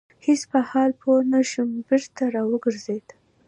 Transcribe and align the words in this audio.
هیڅ 0.25 0.41
په 0.51 0.59
حال 0.69 0.91
پوه 1.01 1.17
نه 1.31 1.39
شو 1.49 1.63
بېرته 1.89 2.23
را 2.33 2.43
وګرځيده. 2.51 3.15